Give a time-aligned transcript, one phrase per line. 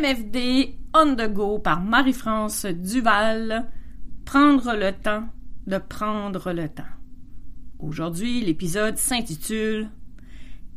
[0.00, 3.70] MFD On the Go par Marie-France Duval.
[4.24, 5.28] Prendre le temps
[5.68, 6.82] de prendre le temps.
[7.78, 9.88] Aujourd'hui, l'épisode s'intitule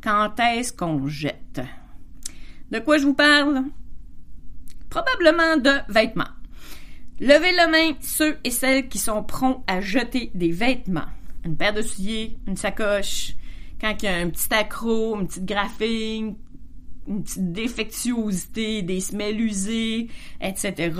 [0.03, 1.61] Quand est-ce qu'on jette?
[2.69, 3.63] De quoi je vous parle?
[4.89, 6.26] Probablement de vêtements.
[7.20, 11.10] Levez la main ceux et celles qui sont prompts à jeter des vêtements.
[11.44, 13.34] Une paire de souliers, une sacoche,
[13.81, 16.36] quand il y a un petit accro, une petite graphine,
[17.08, 20.07] une petite défectuosité, des semelles usées,
[20.41, 20.91] etc.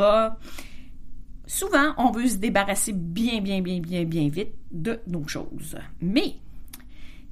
[1.46, 5.78] Souvent, on veut se débarrasser bien, bien, bien, bien, bien vite de nos choses.
[6.02, 6.36] Mais,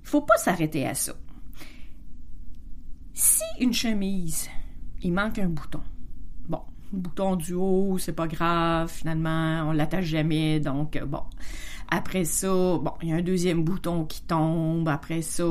[0.02, 1.14] il faut pas s'arrêter à ça.
[3.14, 4.50] Si une chemise,
[5.02, 5.82] il manque un bouton,
[6.48, 11.24] bon, bouton du haut, c'est pas grave, finalement, on l'attache jamais, donc bon.
[11.90, 14.88] Après ça, bon, il y a un deuxième bouton qui tombe.
[14.88, 15.44] Après ça,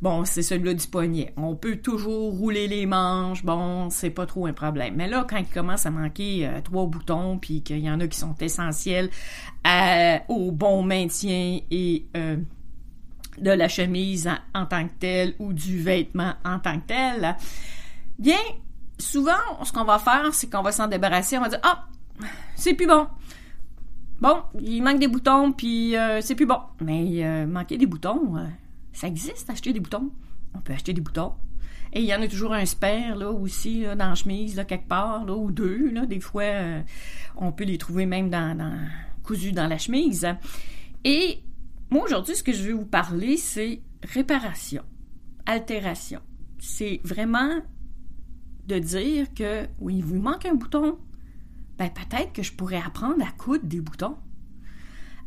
[0.00, 1.32] bon, c'est celui-là du poignet.
[1.36, 3.44] On peut toujours rouler les manches.
[3.44, 4.94] Bon, c'est pas trop un problème.
[4.96, 8.06] Mais là, quand il commence à manquer euh, trois boutons, puis qu'il y en a
[8.06, 9.10] qui sont essentiels
[10.28, 12.36] au bon maintien et euh,
[13.38, 17.36] de la chemise en, en, tant que telle ou du vêtement en tant que tel,
[18.18, 18.38] bien,
[18.98, 19.32] souvent,
[19.64, 21.38] ce qu'on va faire, c'est qu'on va s'en débarrasser.
[21.38, 21.86] On va dire, ah,
[22.56, 23.06] c'est plus bon
[24.24, 26.58] bon, il manque des boutons, puis euh, c'est plus bon.
[26.80, 28.46] Mais euh, manquer des boutons, euh,
[28.92, 30.10] ça existe, acheter des boutons.
[30.54, 31.34] On peut acheter des boutons.
[31.92, 34.88] Et il y en a toujours un spare, là, aussi, dans la chemise, là, quelque
[34.88, 36.06] part, là, ou deux, là.
[36.06, 36.44] Des fois,
[37.36, 38.76] on peut les trouver même dans, dans,
[39.22, 40.26] cousus dans la chemise.
[41.04, 41.38] Et
[41.90, 44.82] moi, aujourd'hui, ce que je vais vous parler, c'est réparation,
[45.46, 46.20] altération.
[46.58, 47.60] C'est vraiment
[48.66, 50.98] de dire que, oui, il vous manque un bouton,
[51.78, 54.16] ben peut-être que je pourrais apprendre à coudre des boutons.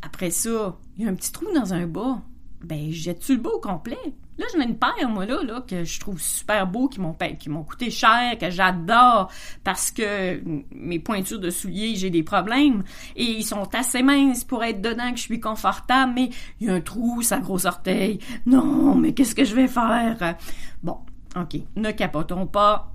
[0.02, 2.22] Après ça, il y a un petit trou dans un bas.
[2.64, 3.98] Ben, jette-tu le bas au complet?
[4.38, 7.50] Là, j'en ai une paire, moi, là, que je trouve super beau, qui m'ont, qui
[7.50, 9.32] m'ont coûté cher, que j'adore,
[9.64, 12.84] parce que mes pointures de souliers, j'ai des problèmes,
[13.16, 16.70] et ils sont assez minces pour être dedans, que je suis confortable, mais il y
[16.70, 18.20] a un trou, sa gros orteil.
[18.46, 20.36] Non, mais qu'est-ce que je vais faire?
[20.84, 21.00] Bon,
[21.36, 22.92] OK, ne capotons pas.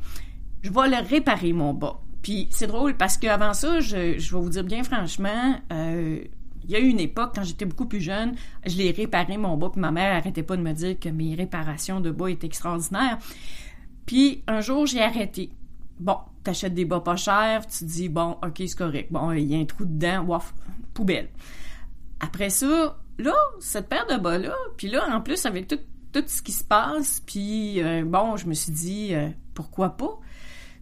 [0.63, 2.01] Je vais le réparer, mon bas.
[2.23, 6.23] Puis c'est drôle parce qu'avant ça, je, vais vous dire bien franchement, euh,
[6.65, 8.35] il y a eu une époque, quand j'étais beaucoup plus jeune,
[8.65, 11.35] je l'ai réparé mon bas, puis ma mère arrêtait pas de me dire que mes
[11.35, 13.19] réparations de bas étaient extraordinaires.
[14.07, 15.51] Puis un jour, j'ai arrêté.
[15.99, 19.13] Bon, t'achètes des bas pas chers, tu dis, bon, ok, c'est correct.
[19.13, 20.55] Bon, il y a un trou dedans, waf,
[20.95, 21.29] poubelle.
[22.21, 25.79] Après ça, là, cette paire de bas-là, puis là, en plus, avec tout,
[26.13, 30.19] tout ce qui se passe, puis euh, bon, je me suis dit, euh, pourquoi pas?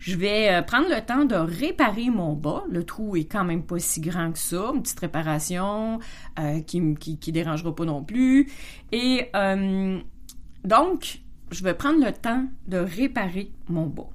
[0.01, 2.65] Je vais euh, prendre le temps de réparer mon bas.
[2.71, 4.73] Le trou est quand même pas si grand que ça.
[4.75, 6.01] Une petite réparation
[6.39, 8.51] euh, qui, qui, qui dérangera pas non plus.
[8.93, 10.01] Et euh,
[10.65, 14.09] donc, je vais prendre le temps de réparer mon bas.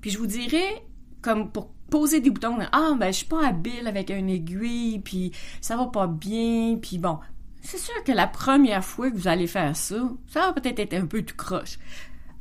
[0.00, 0.84] Puis je vous dirais,
[1.22, 5.30] comme pour poser des boutons, ah ben je suis pas habile avec une aiguille, puis
[5.60, 7.18] ça va pas bien, puis bon,
[7.60, 9.96] c'est sûr que la première fois que vous allez faire ça,
[10.26, 11.78] ça va peut-être être un peu tout croche.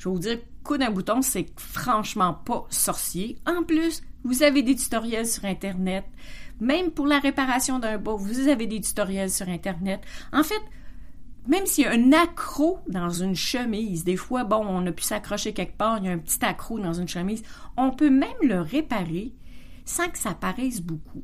[0.03, 3.38] Je vais vous dire, coup d'un bouton, c'est franchement pas sorcier.
[3.46, 6.03] En plus, vous avez des tutoriels sur Internet.
[6.59, 10.02] Même pour la réparation d'un bas, vous avez des tutoriels sur Internet.
[10.34, 10.62] En fait,
[11.47, 15.03] même s'il y a un accro dans une chemise, des fois, bon, on a pu
[15.03, 17.42] s'accrocher quelque part, il y a un petit accro dans une chemise,
[17.78, 19.31] on peut même le réparer
[19.86, 21.24] sans que ça paraisse beaucoup.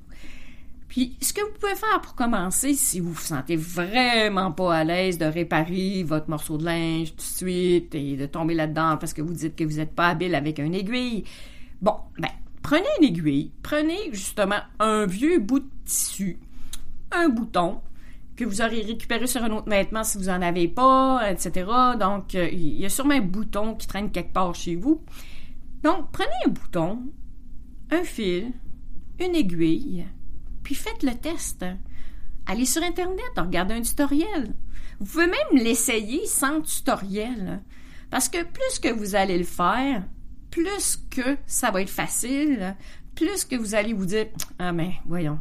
[0.90, 4.84] Puis, ce que vous pouvez faire pour commencer, si vous vous sentez vraiment pas à
[4.84, 9.14] l'aise de réparer votre morceau de linge tout de suite et de tomber là-dedans parce
[9.14, 11.26] que vous dites que vous n'êtes pas habile avec une aiguille,
[11.80, 12.30] bon, ben,
[12.64, 16.40] prenez une aiguille, prenez justement un vieux bout de tissu,
[17.12, 17.82] un bouton
[18.36, 21.70] que vous aurez récupéré sur un autre vêtement si vous n'en avez pas, etc.
[22.00, 25.04] Donc, euh, il y a sûrement un bouton qui traîne quelque part chez vous.
[25.84, 27.00] Donc, prenez un bouton,
[27.92, 28.54] un fil,
[29.20, 30.06] une aiguille,
[30.70, 31.66] puis faites le test.
[32.46, 34.54] Allez sur Internet, regardez un tutoriel.
[35.00, 37.64] Vous pouvez même l'essayer sans tutoriel.
[38.12, 40.04] Parce que plus que vous allez le faire,
[40.52, 42.76] plus que ça va être facile,
[43.16, 44.28] plus que vous allez vous dire
[44.60, 45.40] Ah mais voyons,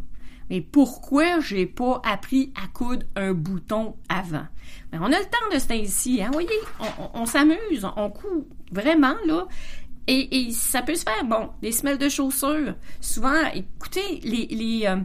[0.49, 4.47] mais pourquoi j'ai pas appris à coudre un bouton avant?
[4.91, 6.31] Ben, on a le temps de se ici, hein?
[6.33, 6.49] Voyez,
[7.13, 9.47] on, s'amuse, on coud vraiment, là.
[10.11, 12.75] Et, ça peut se faire, bon, des semelles de chaussures.
[13.01, 14.97] Souvent, écoutez, les, les, euh,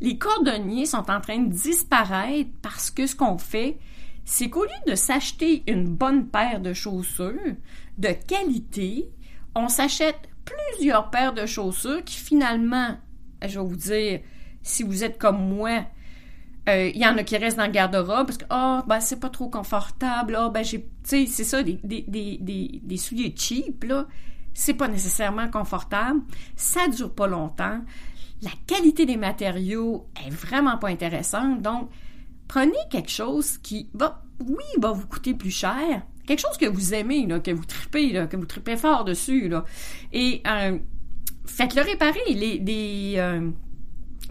[0.00, 3.76] les cordonniers sont en train de disparaître parce que ce qu'on fait,
[4.24, 7.56] c'est qu'au lieu de s'acheter une bonne paire de chaussures
[7.98, 9.10] de qualité,
[9.56, 12.96] on s'achète plusieurs paires de chaussures qui finalement,
[13.42, 14.20] je vais vous dire,
[14.62, 15.84] si vous êtes comme moi,
[16.68, 19.20] euh, il y en a qui restent dans le garde-robe parce que oh ben c'est
[19.20, 20.36] pas trop confortable.
[20.40, 24.08] Oh ben j'ai tu sais c'est ça des, des, des, des, souliers cheap là
[24.56, 26.20] c'est pas nécessairement confortable,
[26.56, 27.80] ça dure pas longtemps,
[28.42, 31.90] la qualité des matériaux est vraiment pas intéressante, donc
[32.48, 36.94] prenez quelque chose qui va, oui, va vous coûter plus cher, quelque chose que vous
[36.94, 39.64] aimez, là, que vous tripez, là, que vous tripez fort dessus, là,
[40.12, 40.78] et euh,
[41.44, 42.20] faites-le réparer.
[42.30, 43.50] Les, des, euh,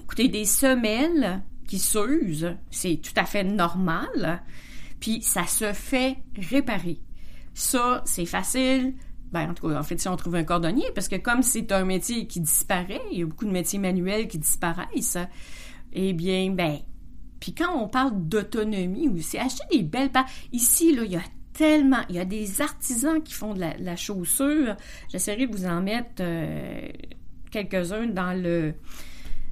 [0.01, 4.44] écoutez, des semelles qui s'usent, c'est tout à fait normal,
[5.00, 6.18] puis ça se fait
[6.50, 7.00] réparer.
[7.54, 8.95] Ça, c'est facile.
[9.36, 11.74] Ben, en tout cas, en fait, si on trouve un cordonnier, parce que comme c'est
[11.74, 15.18] un métier qui disparaît, il y a beaucoup de métiers manuels qui disparaissent,
[15.92, 16.78] eh bien, ben,
[17.42, 20.24] puis quand on parle d'autonomie aussi, acheter des belles paires.
[20.54, 21.22] Ici, là, il y a
[21.52, 24.78] tellement, il y a des artisans qui font de la, chaussure.
[25.10, 26.88] J'essaierai de vous en mettre euh,
[27.52, 28.74] quelques-uns dans le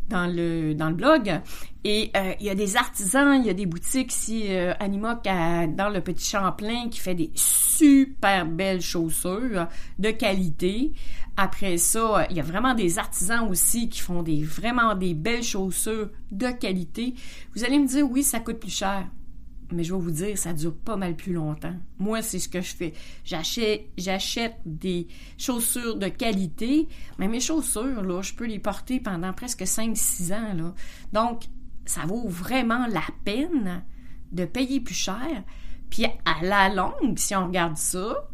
[0.09, 1.41] dans le, dans le blog.
[1.83, 5.23] Et euh, il y a des artisans, il y a des boutiques ici, euh, Animoc
[5.23, 9.67] dans le Petit Champlain qui fait des super belles chaussures
[9.99, 10.91] de qualité.
[11.35, 15.43] Après ça, il y a vraiment des artisans aussi qui font des vraiment des belles
[15.43, 17.15] chaussures de qualité.
[17.55, 19.07] Vous allez me dire, oui, ça coûte plus cher
[19.73, 21.75] mais je vais vous dire, ça dure pas mal plus longtemps.
[21.99, 22.93] Moi, c'est ce que je fais.
[23.25, 26.87] J'achète, j'achète des chaussures de qualité,
[27.19, 30.73] mais mes chaussures, je peux les porter pendant presque 5-6 ans, là.
[31.11, 31.43] Donc,
[31.85, 33.83] ça vaut vraiment la peine
[34.31, 35.43] de payer plus cher.
[35.89, 38.29] Puis, à la longue, si on regarde ça,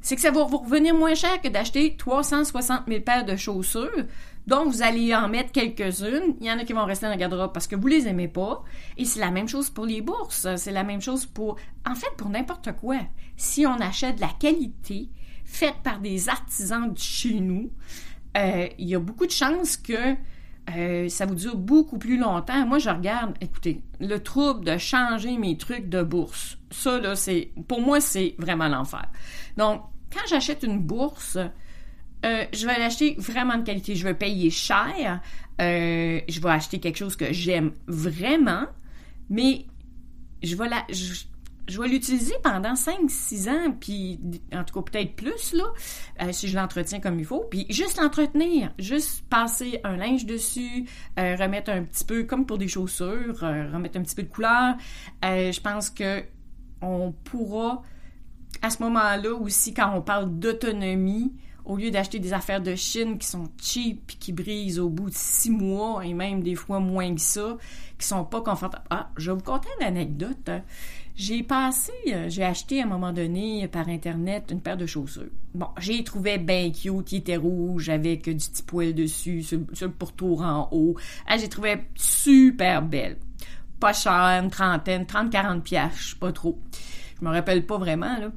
[0.00, 4.04] c'est que ça va vous revenir moins cher que d'acheter 360 000 paires de chaussures
[4.46, 6.36] donc, vous allez en mettre quelques-unes.
[6.40, 8.28] Il y en a qui vont rester dans la garde-robe parce que vous les aimez
[8.28, 8.62] pas.
[8.98, 10.46] Et c'est la même chose pour les bourses.
[10.56, 11.56] C'est la même chose pour,
[11.88, 12.98] en fait, pour n'importe quoi.
[13.36, 15.08] Si on achète de la qualité
[15.44, 17.70] faite par des artisans de chez nous,
[18.36, 20.16] euh, il y a beaucoup de chances que
[20.76, 22.66] euh, ça vous dure beaucoup plus longtemps.
[22.66, 26.58] Moi, je regarde, écoutez, le trouble de changer mes trucs de bourse.
[26.70, 29.06] Ça, là, c'est, pour moi, c'est vraiment l'enfer.
[29.56, 29.82] Donc,
[30.12, 31.38] quand j'achète une bourse,
[32.24, 33.94] euh, je vais l'acheter vraiment de qualité.
[33.94, 35.20] Je vais payer cher.
[35.60, 38.64] Euh, je vais acheter quelque chose que j'aime vraiment,
[39.30, 39.66] mais
[40.42, 40.84] je vais la,
[41.86, 44.18] l'utiliser pendant 5-6 ans, puis
[44.52, 45.64] en tout cas peut-être plus, là,
[46.22, 47.44] euh, si je l'entretiens comme il faut.
[47.50, 50.86] Puis juste l'entretenir, juste passer un linge dessus,
[51.16, 54.76] remettre un petit peu, comme pour des chaussures, remettre un petit peu de couleur.
[55.22, 56.24] je pense que
[56.82, 57.82] on pourra,
[58.60, 61.32] à ce moment-là aussi, quand on parle d'autonomie,
[61.64, 65.14] au lieu d'acheter des affaires de Chine qui sont cheap qui brisent au bout de
[65.14, 67.56] six mois et même des fois moins que ça,
[67.98, 68.84] qui sont pas confortables.
[68.90, 70.50] Ah, je vais vous conter une anecdote.
[71.16, 75.30] J'ai passé, euh, j'ai acheté à un moment donné par internet une paire de chaussures.
[75.54, 79.90] Bon, j'ai trouvé bien cute, qui était rouge avec du petit poil dessus, sur, le
[79.90, 80.96] pourtour en haut.
[81.26, 83.18] Ah, j'ai trouvé super belle.
[83.78, 86.58] Pas cher, une trentaine, 30-40 pièces, pas trop.
[87.20, 88.32] Je me rappelle pas vraiment, là.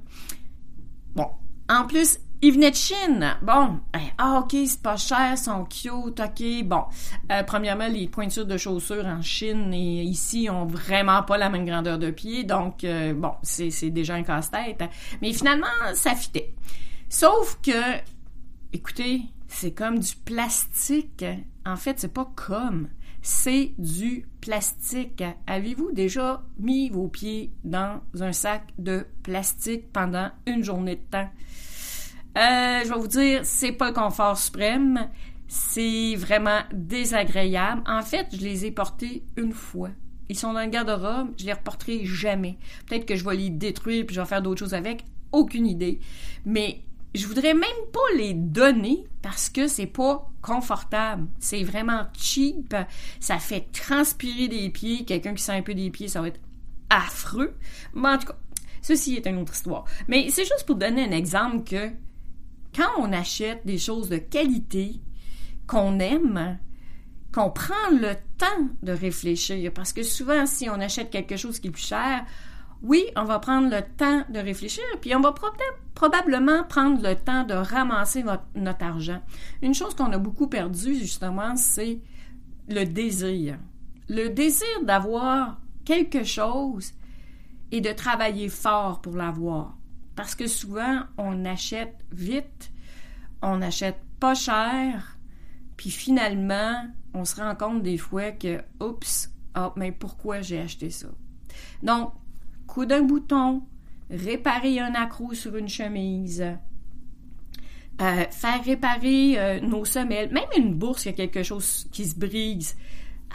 [1.16, 1.28] Bon.
[1.70, 3.36] En plus, il venait de Chine.
[3.42, 3.80] Bon,
[4.18, 6.64] ah ok, c'est pas cher, sont cute, ok.
[6.66, 6.84] Bon,
[7.32, 11.66] euh, premièrement, les pointures de chaussures en Chine et ici ont vraiment pas la même
[11.66, 14.84] grandeur de pied, donc euh, bon, c'est, c'est déjà un casse-tête.
[15.22, 16.54] Mais finalement, ça fitait.
[17.10, 17.98] Sauf que,
[18.74, 21.26] écoutez, c'est comme du plastique.
[21.66, 22.90] En fait, c'est pas comme,
[23.22, 25.24] c'est du plastique.
[25.48, 31.30] Avez-vous déjà mis vos pieds dans un sac de plastique pendant une journée de temps?
[32.38, 35.10] Euh, je vais vous dire, c'est pas le confort suprême.
[35.48, 37.82] C'est vraiment désagréable.
[37.88, 39.90] En fait, je les ai portés une fois.
[40.30, 42.58] Ils sont dans le garde-robe, je les reporterai jamais.
[42.86, 45.04] Peut-être que je vais les détruire puis je vais faire d'autres choses avec.
[45.32, 46.00] Aucune idée.
[46.46, 46.82] Mais
[47.16, 51.28] je voudrais même pas les donner parce que c'est pas confortable.
[51.40, 52.76] C'est vraiment cheap.
[53.20, 55.06] Ça fait transpirer des pieds.
[55.06, 56.42] Quelqu'un qui sent un peu des pieds, ça va être
[56.90, 57.56] affreux.
[57.96, 58.38] Mais en tout cas,
[58.82, 59.86] ceci est une autre histoire.
[60.08, 61.92] Mais c'est juste pour donner un exemple que
[62.78, 65.02] quand on achète des choses de qualité
[65.66, 66.60] qu'on aime,
[67.34, 71.68] qu'on prend le temps de réfléchir, parce que souvent, si on achète quelque chose qui
[71.68, 72.24] est plus cher,
[72.84, 75.34] oui, on va prendre le temps de réfléchir, puis on va
[75.96, 79.22] probablement prendre le temps de ramasser notre, argent.
[79.64, 82.00] Une chose qu'on a beaucoup perdue, justement, c'est
[82.70, 83.58] le désir.
[84.08, 86.94] Le désir d'avoir quelque chose
[87.72, 89.77] et de travailler fort pour l'avoir.
[90.18, 92.72] Parce que souvent, on achète vite,
[93.44, 95.20] on achète pas cher,
[95.78, 100.90] puis finalement, on se rend compte des fois que, oups, ah, mais pourquoi j'ai acheté
[100.90, 101.10] ça?
[101.84, 102.14] Donc,
[102.66, 103.62] coup d'un bouton,
[104.10, 106.42] réparer un accroc sur une chemise,
[108.02, 112.06] euh, faire réparer euh, nos semelles, même une bourse, il y a quelque chose qui
[112.06, 112.76] se brise.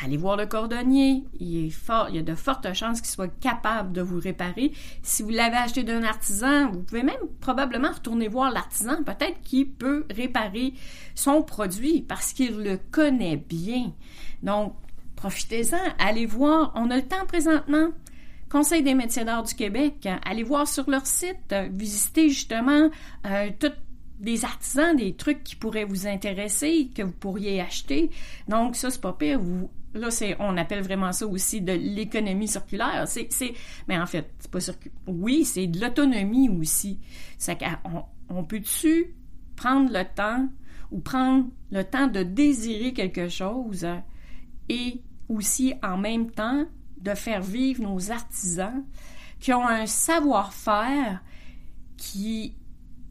[0.03, 1.25] Allez voir le cordonnier.
[1.41, 4.73] Il, y a de fortes chances qu'il soit capable de vous réparer.
[5.03, 9.03] Si vous l'avez acheté d'un artisan, vous pouvez même probablement retourner voir l'artisan.
[9.05, 10.75] Peut-être qu'il peut réparer
[11.15, 13.93] son produit parce qu'il le connaît bien.
[14.43, 14.75] Donc,
[15.17, 15.79] profitez-en.
[15.99, 16.73] Allez voir.
[16.75, 17.89] On a le temps présentement.
[18.51, 20.09] Conseil des métiers d'art du Québec.
[20.25, 21.55] Allez voir sur leur site.
[21.71, 22.91] Visitez justement
[23.27, 23.79] euh, toutes
[24.23, 28.11] des artisans, des trucs qui pourraient vous intéresser, que vous pourriez acheter.
[28.49, 29.41] Donc, ça, c'est pas pire.
[29.95, 33.05] Là, c'est, on appelle vraiment ça aussi de l'économie circulaire.
[33.07, 33.53] C'est, c'est,
[33.89, 34.99] mais en fait, c'est pas circulaire.
[35.07, 36.99] Oui, c'est de l'autonomie aussi.
[37.39, 39.15] C'est qu'on on peut-tu
[39.57, 40.49] prendre le temps
[40.91, 43.87] ou prendre le temps de désirer quelque chose
[44.69, 46.65] et aussi en même temps
[46.99, 48.85] de faire vivre nos artisans
[49.41, 51.23] qui ont un savoir-faire
[51.97, 52.55] qui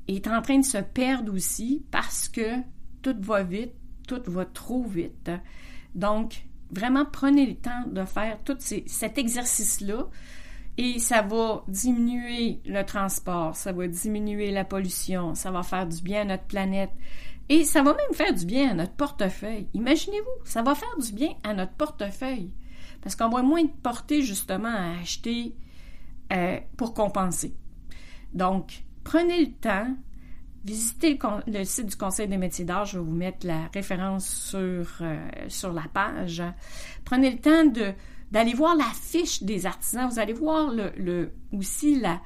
[0.08, 2.60] est en train de se perdre aussi parce que
[3.02, 3.74] tout va vite,
[4.08, 5.32] tout va trop vite.
[5.96, 10.08] Donc, vraiment prenez le temps de faire tout cet exercice-là
[10.78, 16.02] et ça va diminuer le transport, ça va diminuer la pollution, ça va faire du
[16.02, 16.92] bien à notre planète
[17.50, 19.68] et ça va même faire du bien à notre portefeuille.
[19.74, 22.52] Imaginez-vous, ça va faire du bien à notre portefeuille
[23.02, 25.56] parce qu'on va moins de porter justement à acheter
[26.32, 27.54] euh, pour compenser.
[28.34, 29.96] Donc, prenez le temps
[30.64, 32.86] visitez le, site du Conseil des métiers d'art.
[32.86, 36.44] Je vais vous mettre la référence sur, euh, sur la page.
[37.06, 37.94] Prenez le temps de,
[38.32, 40.10] d'aller voir la fiche des artisans.
[40.10, 42.22] Vous allez voir le, le aussi la,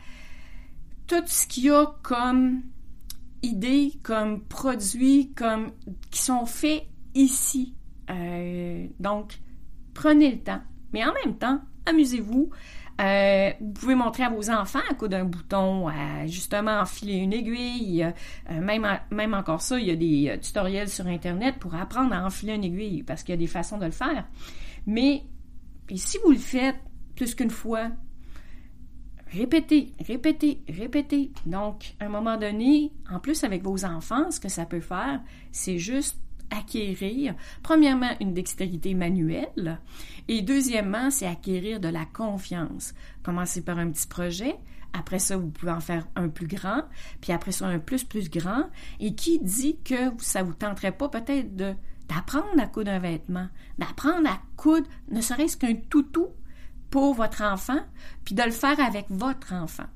[1.08, 2.64] tout ce qu'il y a comme
[3.42, 5.72] idées, comme produits, comme
[6.12, 7.76] qui sont faits ici.
[8.10, 9.40] Euh, donc,
[9.94, 10.62] prenez le temps.
[10.94, 12.50] Mais en même temps, amusez-vous.
[13.02, 17.34] Euh, vous pouvez montrer à vos enfants à coup d'un bouton, à justement enfiler une
[17.34, 18.04] aiguille.
[18.04, 22.14] Euh, même, même encore ça, il y a des euh, tutoriels sur Internet pour apprendre
[22.14, 24.26] à enfiler une aiguille parce qu'il y a des façons de le faire.
[24.88, 25.24] Mais
[25.94, 26.78] si vous le faites
[27.16, 27.92] plus qu'une fois,
[29.28, 31.32] répétez, répétez, répétez.
[31.46, 35.22] Donc, à un moment donné, en plus avec vos enfants, ce que ça peut faire,
[35.52, 36.18] c'est juste
[36.50, 39.80] acquérir, premièrement, une dextérité manuelle
[40.28, 42.94] et deuxièmement, c'est acquérir de la confiance.
[43.24, 44.56] Commencez par un petit projet,
[44.98, 46.84] après ça, vous pouvez en faire un plus grand,
[47.20, 48.70] puis après ça, un plus plus grand.
[49.00, 54.30] Et qui dit que ça vous tenterait pas peut-être d'apprendre à coudre un vêtement, d'apprendre
[54.30, 56.30] à coudre ne serait-ce qu'un toutou
[56.90, 57.80] pour votre enfant,
[58.24, 59.88] puis de le faire avec votre enfant.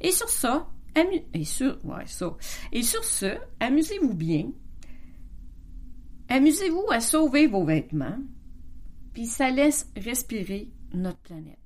[0.00, 0.66] Et sur ça.
[0.96, 4.46] Et sur ce, amusez-vous bien,
[6.30, 8.18] Amusez-vous à sauver vos vêtements,
[9.12, 11.59] puis ça laisse respirer notre planète.